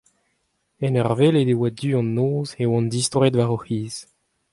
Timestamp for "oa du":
1.57-1.89